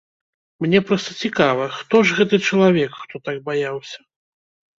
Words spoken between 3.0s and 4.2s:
хто так баяўся.